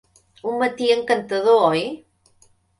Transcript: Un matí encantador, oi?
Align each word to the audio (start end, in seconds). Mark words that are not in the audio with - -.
Un 0.51 0.57
matí 0.63 0.89
encantador, 0.95 1.63
oi? 1.69 1.87